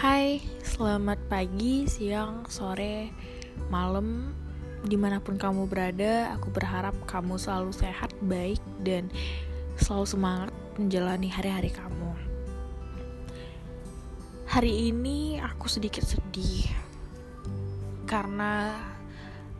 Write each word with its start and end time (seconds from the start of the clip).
Hai, 0.00 0.40
selamat 0.64 1.28
pagi, 1.28 1.84
siang, 1.84 2.48
sore, 2.48 3.12
malam, 3.68 4.32
di 4.80 4.96
mana 4.96 5.20
pun 5.20 5.36
kamu 5.36 5.68
berada. 5.68 6.32
Aku 6.40 6.48
berharap 6.48 6.96
kamu 7.04 7.36
selalu 7.36 7.68
sehat, 7.76 8.08
baik, 8.24 8.56
dan 8.80 9.12
selalu 9.76 10.08
semangat 10.08 10.50
menjalani 10.80 11.28
hari-hari 11.28 11.68
kamu. 11.68 12.16
Hari 14.48 14.88
ini 14.88 15.36
aku 15.36 15.68
sedikit 15.68 16.08
sedih 16.08 16.64
karena 18.08 18.80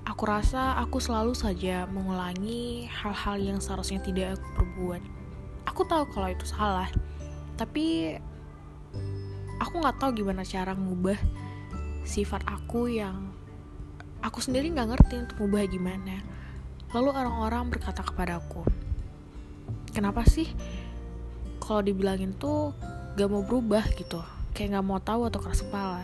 aku 0.08 0.24
rasa 0.24 0.80
aku 0.80 1.04
selalu 1.04 1.36
saja 1.36 1.84
mengulangi 1.84 2.88
hal-hal 2.88 3.36
yang 3.36 3.58
seharusnya 3.60 4.00
tidak 4.00 4.40
aku 4.40 4.64
perbuat. 4.64 5.02
Aku 5.68 5.84
tahu 5.84 6.08
kalau 6.08 6.32
itu 6.32 6.48
salah, 6.48 6.88
tapi 7.60 8.16
aku 9.60 9.78
nggak 9.78 10.00
tahu 10.00 10.24
gimana 10.24 10.42
cara 10.42 10.72
ngubah 10.72 11.20
sifat 12.02 12.42
aku 12.48 12.90
yang 12.90 13.30
aku 14.24 14.40
sendiri 14.42 14.72
nggak 14.72 14.96
ngerti 14.96 15.14
untuk 15.28 15.36
ngubah 15.44 15.62
gimana. 15.68 16.16
Lalu 16.90 17.14
orang-orang 17.14 17.70
berkata 17.70 18.02
kepadaku 18.02 18.66
kenapa 19.94 20.26
sih 20.26 20.50
kalau 21.62 21.86
dibilangin 21.86 22.34
tuh 22.34 22.74
gak 23.14 23.30
mau 23.30 23.46
berubah 23.46 23.86
gitu? 23.94 24.18
Kayak 24.50 24.80
nggak 24.80 24.86
mau 24.90 24.98
tahu 24.98 25.30
atau 25.30 25.38
keras 25.38 25.62
kepala. 25.62 26.02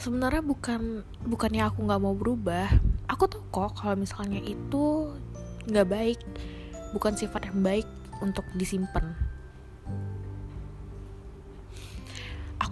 Sebenarnya 0.00 0.40
bukan 0.40 1.04
bukannya 1.28 1.68
aku 1.68 1.84
nggak 1.84 2.00
mau 2.00 2.16
berubah 2.16 2.72
aku 3.08 3.24
tahu 3.26 3.42
kok 3.50 3.80
kalau 3.80 3.96
misalnya 3.96 4.38
itu 4.44 5.10
nggak 5.66 5.88
baik 5.88 6.20
bukan 6.92 7.16
sifat 7.16 7.50
yang 7.50 7.60
baik 7.64 7.88
untuk 8.20 8.44
disimpan 8.54 9.16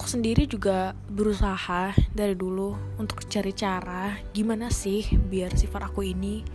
aku 0.07 0.23
sendiri 0.23 0.47
juga 0.47 0.95
berusaha 1.11 1.91
dari 2.15 2.39
dulu 2.39 2.79
untuk 2.95 3.27
cari 3.27 3.51
cara 3.51 4.15
gimana 4.31 4.71
sih 4.71 5.03
biar 5.03 5.51
sifat 5.59 5.91
aku 5.91 6.07
ini 6.07 6.47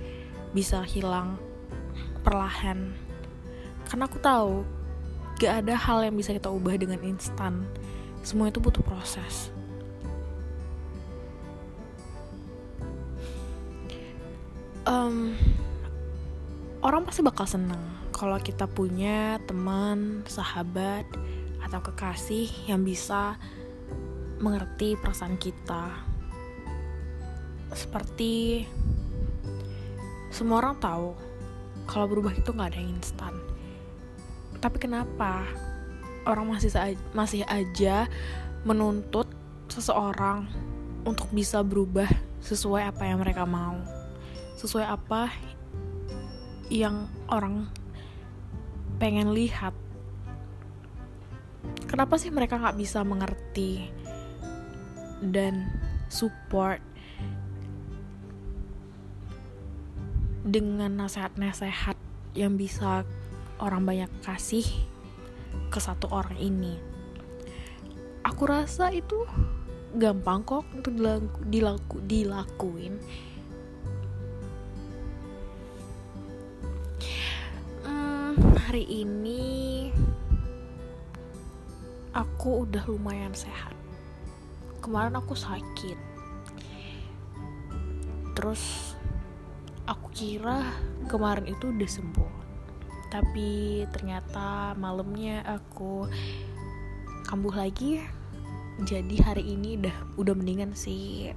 bisa 0.56 0.80
hilang 0.88 1.36
perlahan. 2.24 2.96
Karena 3.92 4.08
aku 4.08 4.24
tahu 4.24 4.64
gak 5.36 5.68
ada 5.68 5.76
hal 5.76 6.00
yang 6.00 6.16
bisa 6.16 6.32
kita 6.32 6.48
ubah 6.48 6.80
dengan 6.80 7.04
instan. 7.04 7.68
Semua 8.24 8.48
itu 8.48 8.64
butuh 8.64 8.80
proses. 8.88 9.52
Um, 14.88 15.36
orang 16.80 17.04
pasti 17.04 17.20
bakal 17.20 17.44
seneng 17.52 17.84
kalau 18.16 18.40
kita 18.40 18.64
punya 18.64 19.44
teman 19.44 20.24
sahabat 20.24 21.04
atau 21.72 21.80
kekasih 21.88 22.68
yang 22.68 22.84
bisa 22.84 23.40
mengerti 24.44 25.00
perasaan 25.00 25.40
kita. 25.40 25.88
Seperti 27.72 28.68
semua 30.28 30.60
orang 30.60 30.76
tahu 30.84 31.16
kalau 31.88 32.12
berubah 32.12 32.36
itu 32.36 32.52
nggak 32.52 32.76
ada 32.76 32.80
yang 32.84 32.92
instan. 33.00 33.32
Tapi 34.60 34.84
kenapa 34.84 35.48
orang 36.28 36.52
masih 36.52 36.68
masih 37.16 37.48
aja 37.48 38.12
menuntut 38.68 39.32
seseorang 39.72 40.52
untuk 41.08 41.32
bisa 41.32 41.64
berubah 41.64 42.12
sesuai 42.44 42.92
apa 42.92 43.08
yang 43.08 43.24
mereka 43.24 43.48
mau, 43.48 43.80
sesuai 44.60 44.92
apa 44.92 45.32
yang 46.68 47.08
orang 47.32 47.72
pengen 49.00 49.32
lihat 49.32 49.72
kenapa 51.92 52.16
sih 52.16 52.32
mereka 52.32 52.56
nggak 52.56 52.80
bisa 52.80 53.04
mengerti 53.04 53.92
dan 55.20 55.68
support 56.08 56.80
dengan 60.48 60.96
nasihat-nasihat 60.96 62.00
yang 62.32 62.56
bisa 62.56 63.04
orang 63.60 63.84
banyak 63.84 64.12
kasih 64.24 64.64
ke 65.68 65.80
satu 65.84 66.08
orang 66.08 66.40
ini? 66.40 66.80
Aku 68.24 68.48
rasa 68.48 68.96
itu 68.96 69.28
gampang 69.92 70.48
kok 70.48 70.64
untuk 70.72 70.96
dilaku, 70.96 71.40
dilaku, 71.44 71.98
dilakuin. 72.08 72.94
Hmm, 77.84 78.40
hari 78.56 78.88
ini 78.88 79.92
aku 82.12 82.68
udah 82.68 82.84
lumayan 82.92 83.32
sehat. 83.32 83.72
Kemarin 84.84 85.16
aku 85.16 85.32
sakit. 85.36 85.96
Terus 88.36 88.96
aku 89.88 90.08
kira 90.12 90.64
kemarin 91.08 91.48
itu 91.48 91.72
udah 91.72 91.90
sembuh. 91.90 92.34
Tapi 93.12 93.84
ternyata 93.92 94.76
malamnya 94.76 95.44
aku 95.48 96.08
kambuh 97.28 97.56
lagi. 97.56 98.04
Jadi 98.82 99.16
hari 99.22 99.44
ini 99.56 99.78
udah 99.78 99.98
udah 100.18 100.34
mendingan 100.36 100.74
sih. 100.74 101.32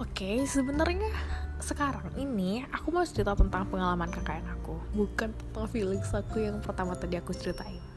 Oke 0.00 0.48
sebenarnya 0.48 1.12
sekarang 1.60 2.16
ini 2.16 2.64
aku 2.72 2.88
mau 2.88 3.04
cerita 3.04 3.36
tentang 3.36 3.68
pengalaman 3.68 4.08
KKN 4.08 4.48
aku. 4.58 4.80
Bukan 4.96 5.36
tentang 5.36 5.68
feelings 5.68 6.08
aku 6.16 6.40
yang 6.40 6.64
pertama 6.64 6.96
tadi 6.96 7.20
aku 7.20 7.36
ceritain 7.36 7.89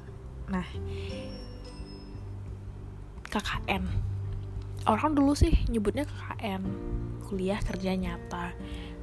Nah, 0.52 0.68
KKN. 3.31 3.84
Orang 4.84 5.16
dulu 5.16 5.31
sih 5.31 5.56
nyebutnya 5.72 6.04
KKN, 6.04 6.64
kuliah 7.24 7.59
kerja 7.64 7.96
nyata. 7.96 8.52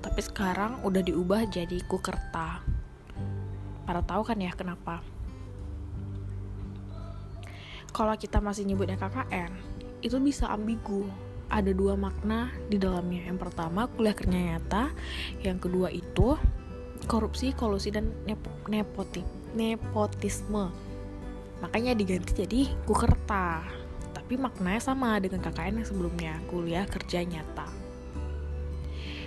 Tapi 0.01 0.21
sekarang 0.21 0.85
udah 0.85 1.01
diubah 1.01 1.49
jadi 1.49 1.81
kukerta. 1.89 2.61
Para 3.89 4.01
tahu 4.05 4.23
kan 4.23 4.37
ya 4.37 4.53
kenapa? 4.53 5.01
Kalau 7.91 8.15
kita 8.15 8.39
masih 8.39 8.69
nyebutnya 8.69 9.01
KKN, 9.01 9.51
itu 10.05 10.17
bisa 10.21 10.53
ambigu. 10.53 11.09
Ada 11.51 11.75
dua 11.75 11.99
makna 11.99 12.55
di 12.71 12.79
dalamnya. 12.79 13.27
Yang 13.27 13.51
pertama, 13.51 13.91
kuliah 13.91 14.15
kerja 14.15 14.39
nyata. 14.39 14.95
Yang 15.43 15.59
kedua 15.67 15.89
itu 15.91 16.39
korupsi, 17.11 17.51
kolusi, 17.51 17.91
dan 17.91 18.15
nepoti, 18.71 19.27
nepotisme 19.59 20.90
makanya 21.61 21.93
diganti 21.93 22.33
jadi 22.45 22.73
kukerta. 22.89 23.65
Tapi 24.11 24.35
maknanya 24.41 24.83
sama 24.83 25.21
dengan 25.23 25.45
KKN 25.45 25.81
yang 25.81 25.89
sebelumnya 25.89 26.35
kuliah 26.51 26.85
kerja 26.89 27.23
nyata. 27.23 27.69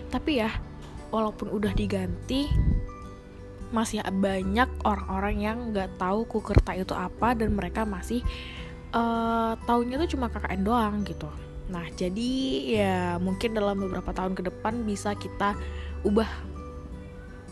Tapi 0.09 0.31
ya 0.41 0.51
walaupun 1.13 1.49
udah 1.53 1.71
diganti 1.73 2.49
masih 3.73 4.05
banyak 4.05 4.69
orang-orang 4.85 5.35
yang 5.41 5.57
nggak 5.73 5.97
tahu 5.97 6.29
kukerta 6.29 6.77
itu 6.77 6.93
apa 6.93 7.33
dan 7.33 7.57
mereka 7.57 7.85
masih 7.89 8.21
uh, 8.93 9.57
taunya 9.65 9.97
tuh 9.97 10.13
cuma 10.13 10.29
KKN 10.29 10.61
doang 10.61 11.01
gitu. 11.05 11.25
Nah 11.73 11.89
jadi 11.97 12.31
ya 12.69 12.97
mungkin 13.17 13.57
dalam 13.57 13.81
beberapa 13.81 14.13
tahun 14.13 14.37
ke 14.37 14.45
depan 14.53 14.85
bisa 14.85 15.17
kita 15.17 15.57
ubah 16.05 16.29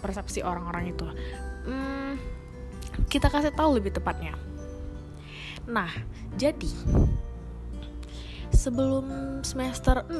persepsi 0.01 0.45
orang-orang 0.45 0.93
itu. 0.93 1.05
Hmm, 1.65 2.21
kita 3.09 3.33
kasih 3.33 3.53
tahu 3.53 3.81
lebih 3.81 3.93
tepatnya 3.93 4.37
Nah, 5.67 5.91
jadi 6.35 6.71
sebelum 8.51 9.39
semester 9.41 10.05
6, 10.07 10.17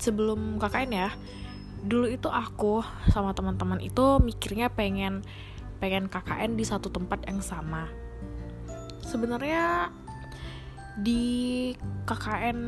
sebelum 0.00 0.56
KKN 0.56 0.90
ya, 0.92 1.10
dulu 1.86 2.10
itu 2.10 2.26
aku 2.26 2.82
sama 3.12 3.36
teman-teman 3.36 3.78
itu 3.78 4.18
mikirnya 4.18 4.72
pengen 4.72 5.22
pengen 5.76 6.08
KKN 6.08 6.56
di 6.56 6.64
satu 6.64 6.88
tempat 6.88 7.28
yang 7.28 7.44
sama. 7.44 7.86
Sebenarnya 9.04 9.92
di 10.96 11.72
KKN 12.08 12.58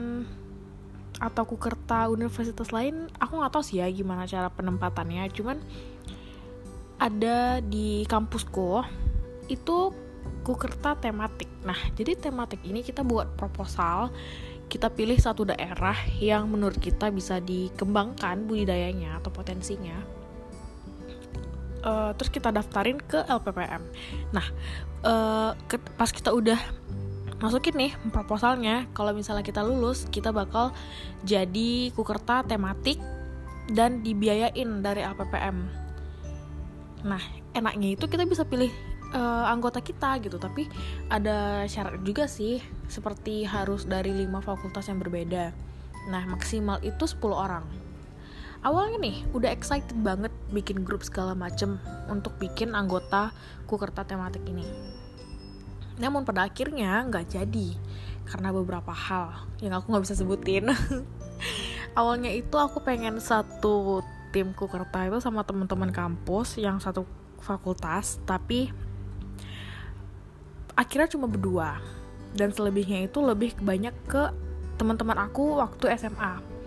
atau 1.18 1.42
kukerta 1.42 2.06
universitas 2.06 2.70
lain 2.70 3.10
aku 3.18 3.42
nggak 3.42 3.50
tahu 3.50 3.64
sih 3.66 3.82
ya 3.82 3.90
gimana 3.90 4.22
cara 4.22 4.46
penempatannya 4.54 5.26
cuman 5.34 5.58
ada 6.98 7.58
di 7.58 8.06
kampusku 8.06 8.86
itu 9.50 9.90
kukerta 10.46 10.96
tematik. 10.96 11.48
Nah, 11.64 11.76
jadi 11.94 12.16
tematik 12.16 12.64
ini 12.64 12.80
kita 12.80 13.04
buat 13.04 13.36
proposal, 13.36 14.12
kita 14.68 14.92
pilih 14.92 15.16
satu 15.16 15.48
daerah 15.48 15.96
yang 16.20 16.48
menurut 16.48 16.76
kita 16.76 17.08
bisa 17.08 17.40
dikembangkan 17.40 18.44
budidayanya 18.44 19.20
atau 19.20 19.32
potensinya. 19.32 19.96
Uh, 21.78 22.10
terus 22.18 22.28
kita 22.28 22.52
daftarin 22.52 22.98
ke 23.00 23.22
LPPM. 23.24 23.82
Nah, 24.34 24.46
uh, 25.06 25.56
ke, 25.70 25.80
pas 25.96 26.10
kita 26.10 26.34
udah 26.34 26.58
masukin 27.38 27.74
nih 27.78 27.92
proposalnya, 28.10 28.90
kalau 28.92 29.14
misalnya 29.14 29.46
kita 29.46 29.62
lulus, 29.62 30.10
kita 30.10 30.34
bakal 30.34 30.74
jadi 31.22 31.94
kukerta 31.94 32.42
tematik 32.44 32.98
dan 33.70 34.02
dibiayain 34.02 34.82
dari 34.82 35.06
LPPM. 35.06 35.56
Nah, 37.06 37.22
enaknya 37.54 37.94
itu 37.94 38.10
kita 38.10 38.26
bisa 38.26 38.42
pilih 38.42 38.72
uh, 39.14 39.44
anggota 39.48 39.80
kita 39.80 40.18
gitu. 40.24 40.36
Tapi 40.36 40.68
ada 41.08 41.64
syarat 41.68 42.00
juga 42.04 42.26
sih 42.26 42.60
seperti 42.88 43.44
harus 43.44 43.84
dari 43.84 44.12
lima 44.12 44.40
fakultas 44.40 44.88
yang 44.88 45.00
berbeda. 45.00 45.52
Nah 46.08 46.24
maksimal 46.28 46.80
itu 46.80 47.04
10 47.04 47.20
orang. 47.32 47.64
Awalnya 48.58 48.98
nih 48.98 49.16
udah 49.30 49.54
excited 49.54 49.94
banget 50.02 50.34
bikin 50.50 50.82
grup 50.82 51.06
segala 51.06 51.30
macem 51.38 51.78
untuk 52.10 52.34
bikin 52.42 52.74
anggota 52.74 53.30
kukerta 53.70 54.02
tematik 54.02 54.42
ini. 54.50 54.66
Namun 56.02 56.26
pada 56.26 56.46
akhirnya 56.50 57.06
nggak 57.06 57.38
jadi 57.38 57.68
karena 58.26 58.50
beberapa 58.50 58.90
hal 58.90 59.46
yang 59.62 59.78
aku 59.78 59.94
nggak 59.94 60.04
bisa 60.10 60.18
sebutin. 60.18 60.74
Awalnya 61.98 62.34
itu 62.34 62.58
aku 62.58 62.82
pengen 62.82 63.22
satu 63.22 64.02
tim 64.34 64.50
kukerta 64.52 65.06
itu 65.06 65.18
sama 65.22 65.46
teman-teman 65.46 65.94
kampus 65.94 66.58
yang 66.58 66.82
satu 66.82 67.06
fakultas 67.38 68.18
tapi 68.26 68.74
akhirnya 70.78 71.10
cuma 71.10 71.26
berdua. 71.26 71.82
Dan 72.30 72.54
selebihnya 72.54 73.10
itu 73.10 73.18
lebih 73.18 73.58
banyak 73.58 73.92
ke 74.06 74.30
teman-teman 74.78 75.18
aku 75.18 75.58
waktu 75.58 75.90
SMA 75.98 76.58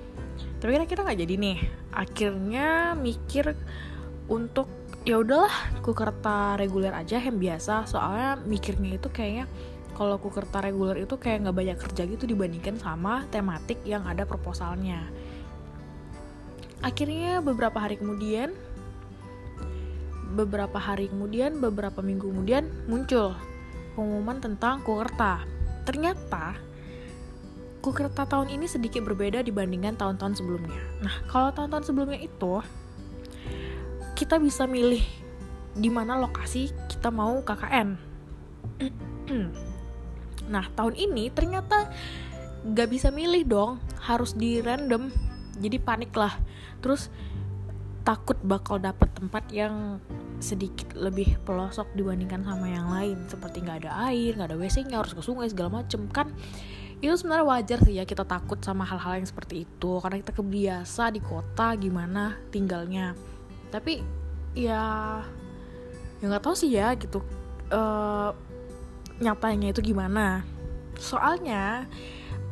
tapi 0.61 0.77
kan 0.77 0.85
akhirnya 0.85 1.03
nggak 1.09 1.21
jadi 1.25 1.35
nih. 1.41 1.57
Akhirnya 1.89 2.67
mikir 2.93 3.57
untuk 4.29 4.69
ya 5.01 5.17
udahlah 5.17 5.81
kukerta 5.81 6.53
reguler 6.61 6.93
aja 6.93 7.17
yang 7.17 7.41
biasa. 7.41 7.89
Soalnya 7.89 8.37
mikirnya 8.45 9.01
itu 9.01 9.09
kayaknya 9.09 9.49
kalau 9.97 10.21
kukerta 10.21 10.61
reguler 10.61 11.01
itu 11.01 11.17
kayak 11.17 11.49
nggak 11.49 11.57
banyak 11.57 11.77
kerja 11.81 12.01
gitu 12.05 12.29
dibandingkan 12.29 12.77
sama 12.77 13.25
tematik 13.33 13.81
yang 13.89 14.05
ada 14.05 14.21
proposalnya. 14.29 15.01
Akhirnya 16.85 17.41
beberapa 17.41 17.81
hari 17.81 17.97
kemudian 17.97 18.53
beberapa 20.31 20.77
hari 20.77 21.11
kemudian 21.11 21.59
beberapa 21.59 21.99
minggu 21.99 22.31
kemudian 22.31 22.69
muncul 22.87 23.35
pengumuman 23.93 24.39
tentang 24.39 24.81
Kukerta. 24.81 25.43
Ternyata 25.87 26.57
Kukerta 27.81 28.29
tahun 28.29 28.53
ini 28.53 28.69
sedikit 28.69 29.01
berbeda 29.01 29.41
dibandingkan 29.41 29.97
tahun-tahun 29.97 30.37
sebelumnya. 30.37 30.77
Nah, 31.01 31.15
kalau 31.25 31.49
tahun-tahun 31.49 31.89
sebelumnya 31.89 32.21
itu 32.21 32.61
kita 34.13 34.37
bisa 34.37 34.69
milih 34.69 35.01
di 35.73 35.89
mana 35.89 36.13
lokasi 36.21 36.69
kita 36.85 37.09
mau 37.09 37.41
KKN. 37.41 37.97
nah, 40.53 40.65
tahun 40.77 40.93
ini 40.93 41.33
ternyata 41.33 41.89
gak 42.69 42.89
bisa 42.93 43.09
milih 43.09 43.49
dong, 43.49 43.71
harus 44.05 44.37
di 44.37 44.61
random. 44.61 45.09
Jadi 45.57 45.81
panik 45.81 46.13
lah. 46.13 46.37
Terus 46.85 47.09
takut 48.05 48.37
bakal 48.45 48.77
dapet 48.77 49.09
tempat 49.17 49.49
yang 49.49 49.97
sedikit 50.41 50.97
lebih 50.97 51.37
pelosok 51.45 51.93
dibandingkan 51.93 52.43
sama 52.43 52.67
yang 52.67 52.89
lain. 52.89 53.17
Seperti 53.29 53.61
nggak 53.63 53.85
ada 53.85 53.91
air 54.11 54.35
nggak 54.35 54.49
ada 54.51 54.57
wc-nya 54.57 54.97
harus 54.99 55.13
ke 55.13 55.21
sungai 55.23 55.47
segala 55.47 55.81
macem. 55.81 56.09
Kan 56.09 56.33
itu 57.01 57.13
sebenarnya 57.17 57.45
wajar 57.45 57.79
sih 57.81 57.97
ya 57.97 58.05
kita 58.05 58.25
takut 58.25 58.61
sama 58.61 58.85
hal-hal 58.85 59.21
yang 59.21 59.29
seperti 59.29 59.69
itu. 59.69 59.91
Karena 60.01 60.17
kita 60.19 60.33
kebiasa 60.33 61.13
di 61.13 61.21
kota 61.21 61.73
gimana 61.77 62.37
tinggalnya. 62.49 63.13
Tapi 63.69 64.01
ya 64.57 64.83
ya 66.19 66.25
nggak 66.25 66.43
tahu 66.43 66.55
sih 66.57 66.73
ya 66.73 66.93
gitu. 66.97 67.21
Uh, 67.71 68.35
nyatanya 69.21 69.71
itu 69.71 69.81
gimana? 69.93 70.43
Soalnya 70.97 71.85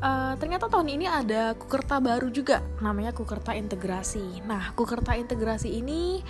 uh, 0.02 0.34
ternyata 0.40 0.72
tahun 0.72 0.90
ini 0.96 1.06
ada 1.06 1.54
kukerta 1.54 2.02
baru 2.02 2.30
juga. 2.30 2.64
Namanya 2.82 3.12
kukerta 3.14 3.54
integrasi. 3.54 4.46
Nah 4.48 4.74
kukerta 4.74 5.14
integrasi 5.18 5.82
ini 5.82 6.24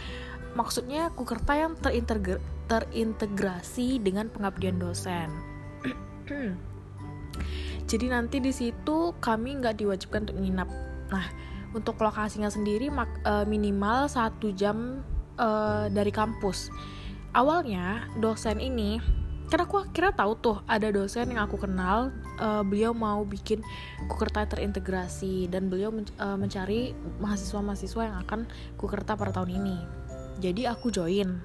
maksudnya 0.57 1.09
kukerta 1.13 1.53
yang 1.57 1.73
terintegr 1.77 2.39
terintegrasi 2.69 3.97
dengan 3.97 4.29
pengabdian 4.29 4.77
dosen. 4.77 5.29
Jadi 7.89 8.05
nanti 8.05 8.37
di 8.37 8.53
situ 8.53 9.17
kami 9.17 9.57
nggak 9.57 9.81
diwajibkan 9.81 10.29
untuk 10.29 10.37
nginap. 10.37 10.69
Nah 11.09 11.25
untuk 11.73 11.97
lokasinya 11.97 12.49
sendiri 12.49 12.93
mak, 12.93 13.09
uh, 13.25 13.45
minimal 13.49 14.05
satu 14.05 14.53
jam 14.53 15.01
uh, 15.41 15.89
dari 15.89 16.13
kampus. 16.13 16.69
Awalnya 17.33 18.09
dosen 18.21 18.61
ini 18.61 19.01
karena 19.49 19.65
aku 19.65 19.81
akhirnya 19.81 20.13
tahu 20.13 20.33
tuh 20.37 20.57
ada 20.69 20.93
dosen 20.93 21.33
yang 21.33 21.49
aku 21.49 21.57
kenal 21.57 22.13
uh, 22.37 22.61
beliau 22.61 22.93
mau 22.93 23.25
bikin 23.25 23.65
kukerta 24.05 24.45
terintegrasi 24.45 25.49
dan 25.49 25.73
beliau 25.73 25.89
men 25.89 26.05
uh, 26.21 26.37
mencari 26.37 26.93
mahasiswa-mahasiswa 27.17 28.01
yang 28.13 28.17
akan 28.21 28.45
kukerta 28.77 29.17
pada 29.17 29.33
tahun 29.33 29.57
ini 29.57 29.98
jadi 30.39 30.71
aku 30.73 30.89
join. 30.89 31.43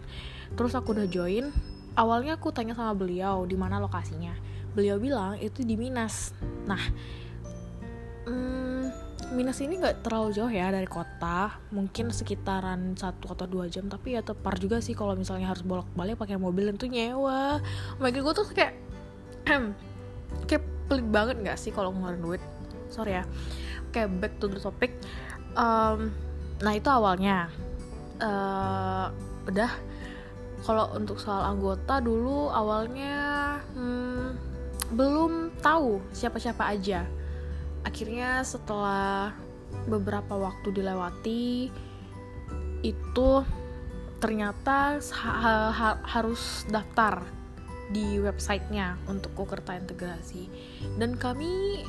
Terus 0.54 0.72
aku 0.78 0.94
udah 0.94 1.10
join 1.10 1.50
awalnya 1.94 2.38
aku 2.38 2.50
tanya 2.50 2.74
sama 2.74 2.94
beliau 2.94 3.46
di 3.46 3.54
mana 3.58 3.78
lokasinya. 3.82 4.34
Beliau 4.74 4.98
bilang 4.98 5.38
itu 5.38 5.62
di 5.62 5.78
Minas. 5.78 6.34
Nah 6.66 6.82
hmm, 8.26 8.82
Minas 9.34 9.58
ini 9.62 9.78
nggak 9.78 10.06
terlalu 10.06 10.34
jauh 10.34 10.50
ya 10.50 10.70
dari 10.70 10.86
kota. 10.86 11.58
Mungkin 11.70 12.10
sekitaran 12.10 12.94
satu 12.98 13.30
atau 13.34 13.46
dua 13.46 13.70
jam 13.70 13.86
tapi 13.86 14.18
ya 14.18 14.22
tepar 14.22 14.58
juga 14.58 14.78
sih 14.82 14.94
kalau 14.94 15.14
misalnya 15.14 15.50
harus 15.50 15.62
bolak 15.66 15.90
balik 15.94 16.18
pakai 16.18 16.38
mobil 16.38 16.70
itu 16.70 16.86
nyewa. 16.90 17.58
Oh 17.98 18.02
god 18.02 18.14
gue 18.14 18.34
tuh 18.34 18.46
kayak 18.54 18.74
kayak 20.48 20.62
pelit 20.90 21.08
banget 21.08 21.36
nggak 21.40 21.58
sih 21.58 21.70
kalau 21.70 21.94
ngeluarin 21.94 22.22
duit? 22.22 22.42
Sorry 22.90 23.18
ya. 23.18 23.24
Kayak 23.94 24.10
back 24.18 24.34
to 24.42 24.50
the 24.50 24.58
topic. 24.58 24.98
Um, 25.54 26.10
nah 26.58 26.74
itu 26.74 26.90
awalnya 26.90 27.46
uh, 28.20 29.08
udah. 29.48 29.72
Kalau 30.64 30.96
untuk 30.96 31.20
soal 31.20 31.44
anggota 31.44 32.00
dulu 32.00 32.48
awalnya 32.48 33.60
hmm, 33.76 34.26
belum 34.96 35.60
tahu 35.60 36.00
siapa-siapa 36.12 36.72
aja. 36.72 37.04
Akhirnya 37.84 38.40
setelah 38.40 39.36
beberapa 39.84 40.32
waktu 40.40 40.72
dilewati 40.72 41.68
itu 42.80 43.30
ternyata 44.24 44.96
ha 45.00 45.32
ha 45.68 45.88
harus 46.00 46.64
daftar 46.72 47.20
di 47.92 48.16
websitenya 48.16 48.96
untuk 49.04 49.36
Kokerta 49.36 49.76
integrasi. 49.76 50.48
Dan 50.96 51.20
kami 51.20 51.84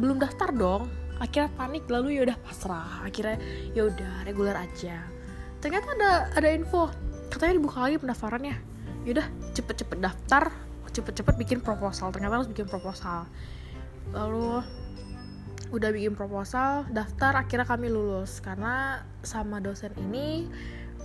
belum 0.00 0.16
daftar 0.22 0.48
dong 0.54 0.88
akhirnya 1.20 1.52
panik 1.54 1.84
lalu 1.86 2.18
ya 2.18 2.26
udah 2.26 2.38
pasrah. 2.40 3.04
Akhirnya 3.04 3.36
ya 3.76 3.86
udah 3.86 4.24
reguler 4.24 4.56
aja. 4.56 5.04
Ternyata 5.60 5.92
ada 5.94 6.12
ada 6.34 6.48
info. 6.48 6.88
Katanya 7.28 7.60
dibuka 7.60 7.84
lagi 7.84 8.00
pendaftarannya. 8.00 8.56
Yaudah 9.04 9.26
cepet-cepet 9.54 10.00
daftar 10.00 10.50
cepet-cepet 10.90 11.34
bikin 11.38 11.58
proposal. 11.62 12.10
Ternyata 12.10 12.42
harus 12.42 12.50
bikin 12.50 12.66
proposal. 12.66 13.28
Lalu 14.10 14.64
udah 15.70 15.90
bikin 15.94 16.18
proposal 16.18 16.88
daftar 16.90 17.46
akhirnya 17.46 17.68
kami 17.68 17.92
lulus. 17.92 18.40
Karena 18.42 19.04
sama 19.22 19.62
dosen 19.62 19.94
ini 20.00 20.48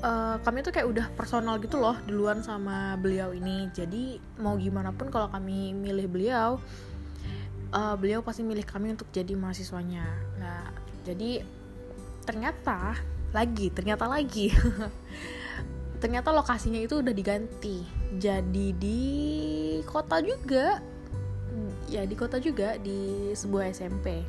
uh, 0.01 0.41
kami 0.41 0.65
tuh 0.65 0.73
kayak 0.73 0.87
udah 0.89 1.05
personal 1.13 1.61
gitu 1.61 1.77
loh 1.77 1.99
duluan 2.07 2.41
sama 2.41 2.97
beliau 2.97 3.35
ini. 3.35 3.69
Jadi 3.75 4.17
mau 4.41 4.57
gimana 4.57 4.89
pun 4.95 5.11
kalau 5.13 5.29
kami 5.29 5.75
milih 5.75 6.07
beliau 6.09 6.57
uh, 7.75 7.95
beliau 7.99 8.23
pasti 8.23 8.41
milih 8.41 8.63
kami 8.63 8.95
untuk 8.95 9.11
jadi 9.11 9.35
mahasiswanya. 9.35 10.07
Nah 10.39 10.71
jadi 11.03 11.43
ternyata 12.23 12.95
lagi 13.35 13.67
ternyata 13.69 14.07
lagi. 14.07 14.49
Ternyata 15.95 16.29
lokasinya 16.35 16.77
itu 16.77 17.01
udah 17.01 17.13
diganti. 17.15 17.81
Jadi 18.19 18.75
di 18.77 19.01
kota 19.87 20.21
juga. 20.21 20.79
Ya 21.89 22.03
di 22.03 22.15
kota 22.17 22.37
juga 22.37 22.75
di 22.77 23.31
sebuah 23.33 23.71
SMP 23.71 24.21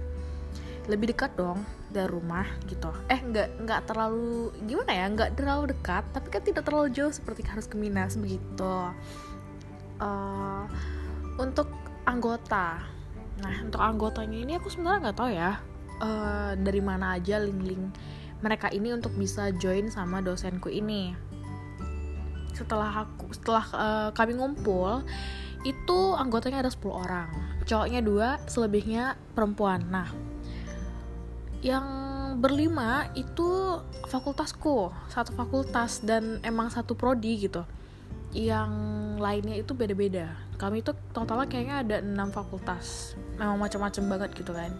lebih 0.86 1.10
dekat 1.10 1.34
dong 1.34 1.58
dari 1.90 2.06
rumah 2.06 2.46
gitu. 2.70 2.90
Eh 3.10 3.18
nggak 3.18 3.66
nggak 3.66 3.80
terlalu 3.90 4.54
gimana 4.70 4.92
ya 4.94 5.06
nggak 5.10 5.30
terlalu 5.34 5.74
dekat 5.74 6.06
tapi 6.14 6.28
kan 6.30 6.42
tidak 6.46 6.62
terlalu 6.62 6.94
jauh 6.94 7.10
seperti 7.10 7.42
harus 7.42 7.66
ke 7.66 7.74
Minas 7.74 8.14
begitu. 8.14 8.94
Uh, 9.98 10.64
untuk 11.40 11.66
anggota 12.06 12.95
nah 13.40 13.52
untuk 13.60 13.80
anggotanya 13.82 14.38
ini 14.40 14.52
aku 14.56 14.72
sebenarnya 14.72 15.10
nggak 15.10 15.18
tahu 15.18 15.30
ya 15.32 15.60
uh, 16.00 16.52
dari 16.56 16.80
mana 16.80 17.20
aja 17.20 17.36
link-link 17.40 17.92
mereka 18.44 18.68
ini 18.68 18.92
untuk 18.92 19.16
bisa 19.16 19.48
join 19.56 19.88
sama 19.88 20.20
dosenku 20.20 20.68
ini. 20.68 21.16
Setelah 22.52 23.04
aku 23.08 23.32
setelah 23.32 23.64
uh, 23.72 24.08
kami 24.12 24.36
ngumpul 24.36 25.04
itu 25.64 25.98
anggotanya 26.16 26.64
ada 26.64 26.72
10 26.72 26.84
orang. 26.92 27.28
Cowoknya 27.66 28.00
dua 28.04 28.38
selebihnya 28.46 29.18
perempuan. 29.34 29.82
Nah 29.88 30.08
yang 31.64 31.86
berlima 32.36 33.08
itu 33.16 33.80
fakultasku 34.06 34.92
satu 35.08 35.32
fakultas 35.32 36.04
dan 36.04 36.38
emang 36.44 36.68
satu 36.68 36.92
prodi 36.92 37.48
gitu 37.48 37.64
yang 38.34 38.70
lainnya 39.20 39.60
itu 39.60 39.76
beda-beda. 39.76 40.34
Kami 40.56 40.80
itu 40.80 40.96
totalnya 41.12 41.46
kayaknya 41.46 41.76
ada 41.84 41.96
enam 42.00 42.32
fakultas. 42.32 43.14
Memang 43.36 43.60
macam-macam 43.60 44.02
banget 44.08 44.30
gitu 44.34 44.52
kan. 44.56 44.72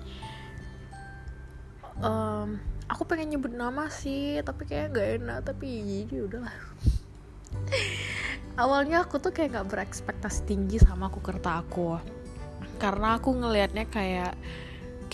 Um, 1.96 2.48
aku 2.90 3.08
pengen 3.08 3.36
nyebut 3.36 3.52
nama 3.56 3.88
sih 3.88 4.36
tapi 4.44 4.68
kayak 4.68 4.92
gak 4.92 5.08
enak 5.22 5.38
tapi 5.46 5.66
jadi 5.84 6.16
udahlah. 6.26 6.56
Awalnya 8.62 9.04
aku 9.04 9.20
tuh 9.20 9.32
kayak 9.36 9.60
gak 9.60 9.68
berekspektasi 9.68 10.48
tinggi 10.48 10.80
sama 10.80 11.12
kukerta 11.12 11.60
aku. 11.60 12.00
Karena 12.80 13.20
aku 13.20 13.36
ngelihatnya 13.36 13.84
kayak 13.88 14.32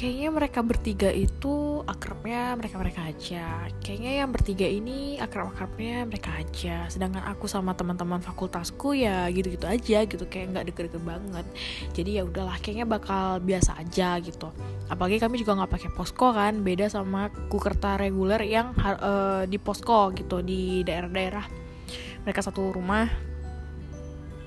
kayaknya 0.02 0.34
mereka 0.34 0.66
bertiga 0.66 1.14
itu 1.14 1.78
akrabnya 1.86 2.58
mereka 2.58 2.74
mereka 2.74 3.06
aja. 3.06 3.70
Kayaknya 3.78 4.12
yang 4.18 4.34
bertiga 4.34 4.66
ini 4.66 5.14
akrab 5.22 5.54
akrabnya 5.54 6.02
mereka 6.02 6.34
aja. 6.34 6.90
Sedangkan 6.90 7.22
aku 7.22 7.46
sama 7.46 7.78
teman-teman 7.78 8.18
fakultasku 8.18 8.98
ya 8.98 9.30
gitu 9.30 9.54
gitu 9.54 9.62
aja 9.70 10.02
gitu. 10.02 10.26
Kayak 10.26 10.58
nggak 10.58 10.64
deket-deket 10.74 11.02
banget. 11.06 11.46
Jadi 11.94 12.18
ya 12.18 12.26
udahlah 12.26 12.58
kayaknya 12.58 12.86
bakal 12.90 13.38
biasa 13.46 13.78
aja 13.78 14.18
gitu. 14.18 14.50
Apalagi 14.90 15.22
kami 15.22 15.38
juga 15.38 15.54
nggak 15.62 15.70
pakai 15.70 15.90
posko 15.94 16.34
kan. 16.34 16.66
Beda 16.66 16.90
sama 16.90 17.30
kukerta 17.46 17.94
reguler 17.94 18.42
yang 18.42 18.74
uh, 18.82 19.46
di 19.46 19.62
posko 19.62 20.10
gitu 20.18 20.42
di 20.42 20.82
daerah-daerah. 20.82 21.46
Mereka 22.26 22.42
satu 22.42 22.74
rumah. 22.74 23.06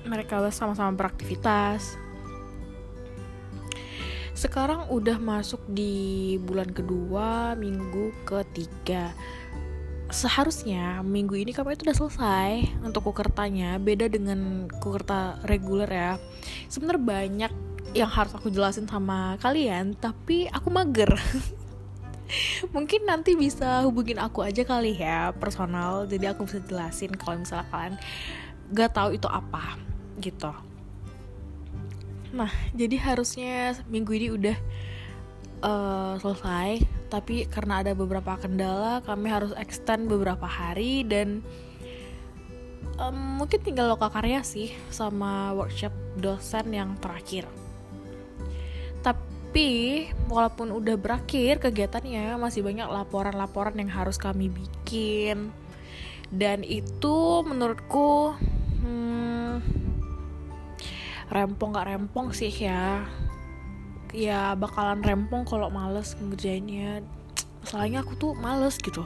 Mereka 0.04 0.52
sama-sama 0.52 0.92
beraktivitas 0.92 2.05
sekarang 4.36 4.92
udah 4.92 5.16
masuk 5.16 5.64
di 5.64 6.36
bulan 6.44 6.68
kedua 6.68 7.56
minggu 7.56 8.12
ketiga. 8.28 9.16
Seharusnya 10.12 11.00
minggu 11.00 11.40
ini 11.40 11.56
kami 11.56 11.72
itu 11.72 11.88
udah 11.88 11.96
selesai 11.96 12.52
untuk 12.84 13.08
kukertanya. 13.08 13.80
Beda 13.80 14.12
dengan 14.12 14.68
kukerta 14.68 15.40
reguler 15.48 15.88
ya. 15.88 16.12
Sebenarnya 16.68 17.02
banyak 17.02 17.52
yang 17.96 18.12
harus 18.12 18.36
aku 18.36 18.52
jelasin 18.52 18.84
sama 18.84 19.40
kalian 19.40 19.96
tapi 19.96 20.52
aku 20.52 20.68
mager. 20.68 21.16
Mungkin 22.76 23.08
nanti 23.08 23.40
bisa 23.40 23.88
hubungin 23.88 24.20
aku 24.20 24.44
aja 24.44 24.68
kali 24.68 25.00
ya 25.00 25.32
personal. 25.32 26.04
Jadi 26.04 26.28
aku 26.28 26.44
bisa 26.44 26.60
jelasin 26.60 27.16
kalau 27.16 27.40
misalnya 27.40 27.66
kalian 27.72 27.96
gak 28.76 28.92
tahu 28.92 29.16
itu 29.16 29.28
apa 29.32 29.80
gitu 30.20 30.75
Nah, 32.34 32.50
jadi 32.74 32.96
harusnya 32.98 33.78
minggu 33.86 34.10
ini 34.16 34.28
udah 34.34 34.56
uh, 35.62 36.14
selesai, 36.18 36.82
tapi 37.06 37.46
karena 37.46 37.84
ada 37.84 37.92
beberapa 37.94 38.34
kendala, 38.40 39.04
kami 39.06 39.30
harus 39.30 39.54
extend 39.54 40.10
beberapa 40.10 40.44
hari 40.46 41.06
dan 41.06 41.44
um, 42.98 43.40
mungkin 43.42 43.62
tinggal 43.62 43.94
lokal 43.94 44.10
karya 44.10 44.42
sih 44.42 44.74
sama 44.90 45.54
workshop 45.54 45.92
dosen 46.18 46.74
yang 46.74 46.98
terakhir. 46.98 47.46
Tapi 49.04 50.10
walaupun 50.26 50.74
udah 50.74 50.98
berakhir 50.98 51.62
kegiatannya, 51.62 52.34
masih 52.36 52.66
banyak 52.66 52.90
laporan-laporan 52.90 53.78
yang 53.78 53.92
harus 53.92 54.18
kami 54.18 54.50
bikin. 54.50 55.54
Dan 56.26 56.66
itu 56.66 57.46
menurutku 57.46 58.34
hmm, 58.82 59.85
rempong 61.30 61.74
gak 61.74 61.88
rempong 61.90 62.30
sih 62.30 62.52
ya. 62.52 63.06
Ya 64.14 64.54
bakalan 64.54 65.02
rempong 65.02 65.44
kalau 65.44 65.68
males 65.68 66.16
ngerjainnya. 66.16 67.02
Masalahnya 67.62 68.06
aku 68.06 68.14
tuh 68.16 68.32
males 68.38 68.78
gitu. 68.78 69.02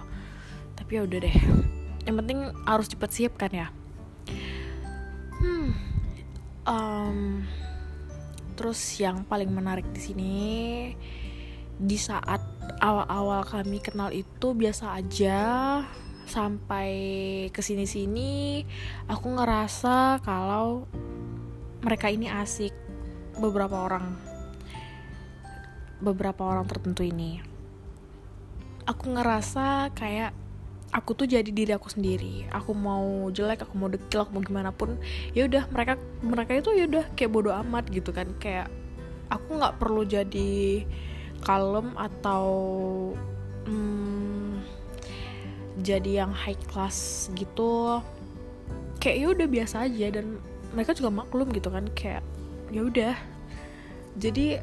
Tapi 0.76 1.00
ya 1.00 1.08
udah 1.08 1.18
deh. 1.22 1.36
Yang 2.04 2.16
penting 2.24 2.38
harus 2.64 2.86
cepet 2.88 3.10
siap 3.10 3.34
kan 3.40 3.50
ya. 3.52 3.68
Hmm 5.40 5.90
um, 6.70 7.42
terus 8.56 8.78
yang 9.00 9.24
paling 9.24 9.50
menarik 9.50 9.86
di 9.90 10.00
sini 10.00 10.38
di 11.80 11.96
saat 11.96 12.44
awal-awal 12.78 13.44
kami 13.48 13.80
kenal 13.80 14.12
itu 14.12 14.52
biasa 14.52 15.00
aja 15.00 15.40
sampai 16.28 16.92
ke 17.50 17.60
sini-sini 17.64 18.62
aku 19.08 19.26
ngerasa 19.34 20.20
kalau 20.20 20.84
mereka 21.80 22.12
ini 22.12 22.28
asik. 22.28 22.72
Beberapa 23.40 23.88
orang 23.88 24.30
beberapa 26.00 26.48
orang 26.48 26.64
tertentu 26.64 27.04
ini. 27.04 27.40
Aku 28.88 29.12
ngerasa 29.12 29.92
kayak 29.92 30.32
aku 30.90 31.14
tuh 31.14 31.28
jadi 31.28 31.46
diri 31.46 31.72
aku 31.76 31.92
sendiri. 31.92 32.48
Aku 32.50 32.72
mau 32.74 33.28
jelek 33.30 33.62
aku 33.68 33.74
mau 33.76 33.88
dekil 33.92 34.24
aku 34.24 34.30
mau 34.34 34.42
gimana 34.42 34.74
pun 34.74 34.98
ya 35.36 35.46
udah 35.46 35.68
mereka 35.70 36.00
mereka 36.24 36.52
itu 36.58 36.70
ya 36.74 36.84
udah 36.88 37.04
kayak 37.14 37.30
bodoh 37.30 37.54
amat 37.64 37.86
gitu 37.92 38.10
kan. 38.10 38.32
Kayak 38.40 38.72
aku 39.30 39.60
nggak 39.60 39.76
perlu 39.78 40.02
jadi 40.02 40.84
kalem 41.44 41.96
atau 41.96 42.46
hmm, 43.68 44.60
jadi 45.80 46.24
yang 46.26 46.32
high 46.34 46.58
class 46.68 47.28
gitu. 47.36 48.02
Kayak 49.00 49.16
ya 49.16 49.26
udah 49.32 49.46
biasa 49.48 49.76
aja 49.88 50.06
dan 50.20 50.26
mereka 50.74 50.94
juga 50.94 51.10
maklum 51.10 51.50
gitu 51.50 51.68
kan 51.70 51.86
kayak 51.92 52.22
ya 52.70 52.86
udah. 52.86 53.16
Jadi 54.18 54.58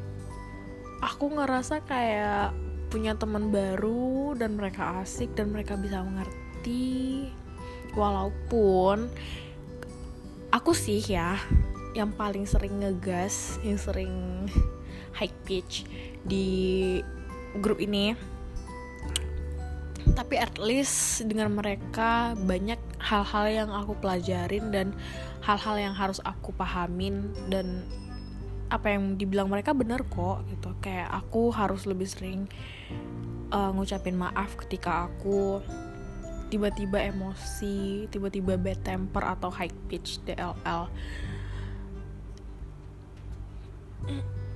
aku 1.04 1.24
ngerasa 1.32 1.84
kayak 1.84 2.52
punya 2.88 3.12
teman 3.16 3.52
baru 3.52 4.32
dan 4.36 4.56
mereka 4.56 5.04
asik 5.04 5.36
dan 5.36 5.52
mereka 5.52 5.76
bisa 5.76 6.00
mengerti. 6.00 7.28
Walaupun 7.96 9.08
aku 10.52 10.72
sih 10.72 11.00
ya 11.04 11.36
yang 11.96 12.12
paling 12.12 12.44
sering 12.44 12.80
ngegas 12.80 13.58
yang 13.64 13.80
sering 13.80 14.46
high 15.16 15.32
pitch 15.44 15.88
di 16.22 17.00
grup 17.58 17.80
ini 17.80 18.14
tapi 20.14 20.38
at 20.38 20.54
least 20.58 21.26
dengan 21.26 21.54
mereka 21.54 22.34
banyak 22.38 22.78
hal-hal 23.02 23.46
yang 23.50 23.70
aku 23.70 23.94
pelajarin 23.98 24.70
dan 24.70 24.94
hal-hal 25.42 25.76
yang 25.78 25.94
harus 25.94 26.22
aku 26.22 26.54
pahamin 26.54 27.30
dan 27.50 27.86
apa 28.68 28.92
yang 28.92 29.16
dibilang 29.16 29.48
mereka 29.48 29.72
benar 29.72 30.04
kok 30.06 30.44
gitu. 30.52 30.70
Kayak 30.84 31.08
aku 31.24 31.50
harus 31.50 31.88
lebih 31.88 32.06
sering 32.06 32.46
uh, 33.52 33.72
ngucapin 33.72 34.16
maaf 34.16 34.56
ketika 34.60 35.08
aku 35.08 35.62
tiba-tiba 36.48 37.04
emosi 37.04 38.08
tiba-tiba 38.08 38.56
bad 38.56 38.80
temper 38.80 39.20
atau 39.20 39.52
high 39.52 39.72
pitch 39.92 40.16
DLL 40.24 40.88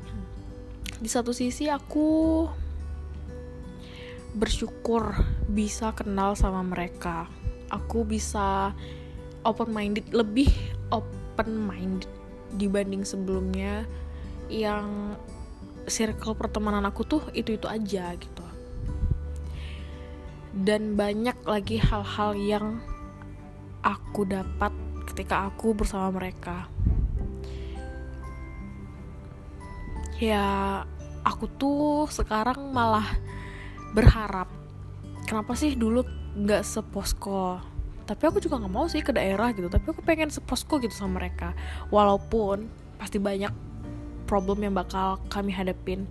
di 1.05 1.09
satu 1.13 1.37
sisi 1.37 1.69
aku 1.69 2.49
bersyukur 4.33 5.13
bisa 5.49 5.93
kenal 5.93 6.33
sama 6.33 6.65
mereka 6.65 7.29
aku 7.73 8.05
bisa 8.05 8.77
open 9.43 9.73
minded 9.73 10.05
lebih 10.13 10.53
open 10.93 11.57
minded 11.57 12.09
dibanding 12.61 13.03
sebelumnya 13.03 13.89
yang 14.53 15.17
circle 15.89 16.37
pertemanan 16.37 16.85
aku 16.85 17.03
tuh 17.09 17.23
itu-itu 17.33 17.65
aja 17.67 18.13
gitu. 18.15 18.45
Dan 20.53 21.01
banyak 21.01 21.49
lagi 21.49 21.81
hal-hal 21.81 22.37
yang 22.37 22.67
aku 23.81 24.29
dapat 24.29 24.71
ketika 25.09 25.49
aku 25.49 25.73
bersama 25.73 26.13
mereka. 26.13 26.69
Ya, 30.21 30.85
aku 31.25 31.49
tuh 31.57 32.07
sekarang 32.13 32.71
malah 32.71 33.17
berharap 33.93 34.49
kenapa 35.29 35.53
sih 35.57 35.77
dulu 35.77 36.05
nggak 36.37 36.65
seposko? 36.65 37.61
Tapi 38.03 38.23
aku 38.27 38.43
juga 38.43 38.59
nggak 38.59 38.73
mau 38.73 38.91
sih 38.91 39.01
ke 39.01 39.15
daerah 39.15 39.55
gitu 39.55 39.71
tapi 39.71 39.95
aku 39.95 40.03
pengen 40.03 40.33
seposko 40.33 40.81
gitu 40.81 40.93
sama 40.93 41.23
mereka. 41.23 41.55
Walaupun 41.93 42.69
pasti 42.99 43.23
banyak 43.23 43.53
problem 44.27 44.65
yang 44.65 44.75
bakal 44.75 45.21
kami 45.29 45.53
hadapin. 45.53 46.09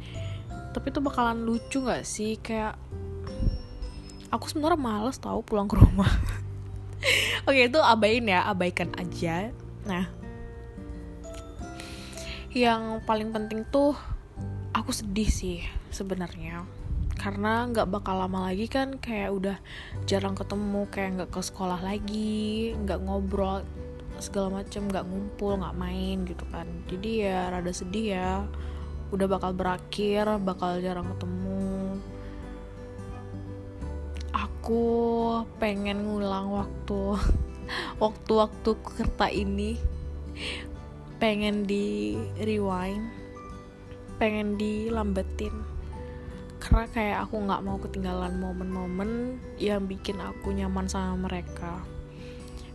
Tapi 0.72 0.94
itu 0.94 1.04
bakalan 1.04 1.44
lucu 1.44 1.84
nggak 1.84 2.06
sih? 2.08 2.40
Kayak 2.40 2.80
aku 4.32 4.48
sebenarnya 4.48 4.80
males 4.80 5.20
tahu 5.20 5.44
pulang 5.44 5.68
ke 5.68 5.76
rumah. 5.76 6.10
Oke 7.50 7.68
itu 7.68 7.82
abain 7.82 8.24
ya 8.24 8.46
abaikan 8.48 8.94
aja. 8.96 9.52
Nah 9.84 10.08
yang 12.52 13.00
paling 13.08 13.32
penting 13.32 13.64
tuh 13.72 13.96
aku 14.76 14.92
sedih 14.92 15.28
sih 15.28 15.64
sebenarnya 15.88 16.68
karena 17.22 17.70
nggak 17.70 17.94
bakal 17.94 18.18
lama 18.18 18.50
lagi 18.50 18.66
kan 18.66 18.98
kayak 18.98 19.30
udah 19.30 19.58
jarang 20.10 20.34
ketemu 20.34 20.90
kayak 20.90 21.10
nggak 21.22 21.30
ke 21.30 21.42
sekolah 21.46 21.78
lagi 21.78 22.74
nggak 22.74 22.98
ngobrol 23.06 23.62
segala 24.18 24.66
macem 24.66 24.90
nggak 24.90 25.06
ngumpul 25.06 25.62
nggak 25.62 25.78
main 25.78 26.26
gitu 26.26 26.42
kan. 26.50 26.66
Jadi 26.90 27.30
ya 27.30 27.54
rada 27.54 27.70
sedih 27.70 28.18
ya. 28.18 28.32
Udah 29.14 29.30
bakal 29.30 29.54
berakhir 29.54 30.26
bakal 30.42 30.82
jarang 30.82 31.14
ketemu. 31.14 32.02
Aku 34.34 34.82
pengen 35.62 36.10
ngulang 36.10 36.50
waktu 36.50 37.22
waktu-waktu 38.04 38.70
kerta 38.82 39.30
ini. 39.30 39.78
Pengen 41.22 41.70
di 41.70 42.18
rewind 42.42 43.22
pengen 44.22 44.54
dilambetin 44.54 45.71
karena 46.62 46.86
kayak 46.94 47.18
aku 47.26 47.42
nggak 47.42 47.62
mau 47.66 47.82
ketinggalan 47.82 48.38
momen-momen 48.38 49.42
yang 49.58 49.90
bikin 49.90 50.22
aku 50.22 50.54
nyaman 50.54 50.86
sama 50.86 51.26
mereka. 51.26 51.82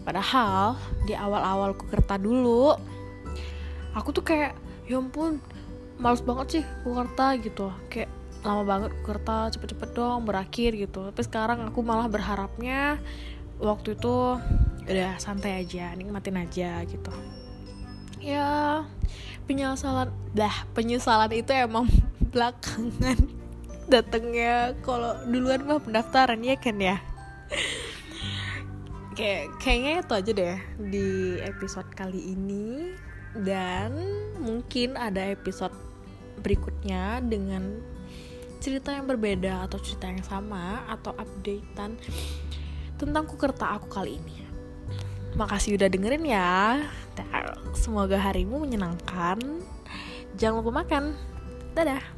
Padahal 0.03 0.75
di 1.07 1.15
awal-awal 1.15 1.79
kukerta 1.79 2.19
dulu 2.19 2.75
aku 3.95 4.11
tuh 4.11 4.27
kayak 4.27 4.59
ya 4.91 4.99
ampun 4.99 5.39
males 6.03 6.21
banget 6.21 6.61
sih 6.61 6.65
kukerta 6.83 7.39
gitu. 7.39 7.71
Kayak 7.87 8.11
lama 8.43 8.63
banget 8.67 8.91
kukerta 9.01 9.55
cepet-cepet 9.55 9.91
dong 9.95 10.27
berakhir 10.27 10.75
gitu. 10.75 11.07
Tapi 11.07 11.23
sekarang 11.23 11.63
aku 11.71 11.79
malah 11.87 12.11
berharapnya 12.11 12.99
waktu 13.63 13.95
itu 13.95 14.37
udah 14.87 15.19
santai 15.23 15.63
aja 15.63 15.95
nikmatin 15.95 16.43
aja 16.43 16.83
gitu. 16.91 17.15
Ya 18.19 18.83
penyesalan 19.47 20.11
dah 20.35 20.67
penyesalan 20.75 21.31
itu 21.31 21.55
emang 21.55 21.87
belakangan 22.35 23.46
datangnya. 23.87 24.75
Kalau 24.83 25.17
duluan 25.27 25.65
mah 25.67 25.81
pendaftaran 25.83 26.43
ya 26.43 26.57
kan 26.59 26.77
ya? 26.79 26.97
Kayak 29.17 29.57
kayaknya 29.63 29.93
itu 30.05 30.13
aja 30.13 30.31
deh 30.37 30.59
di 30.93 31.09
episode 31.41 31.89
kali 31.97 32.37
ini. 32.37 32.93
Dan 33.37 33.93
mungkin 34.41 34.97
ada 34.97 35.21
episode 35.29 35.73
berikutnya 36.41 37.21
dengan 37.21 37.81
cerita 38.65 38.97
yang 38.97 39.05
berbeda 39.05 39.69
atau 39.69 39.77
cerita 39.79 40.09
yang 40.09 40.25
sama 40.25 40.89
atau 40.89 41.13
updatean 41.15 42.01
tentang 42.97 43.25
kukerta 43.29 43.77
aku 43.77 43.93
kali 43.93 44.17
ini. 44.17 44.37
Makasih 45.37 45.77
udah 45.77 45.89
dengerin 45.93 46.25
ya. 46.25 46.81
Semoga 47.77 48.17
harimu 48.17 48.65
menyenangkan. 48.65 49.37
Jangan 50.41 50.65
lupa 50.65 50.81
makan. 50.81 51.13
Dadah 51.77 52.16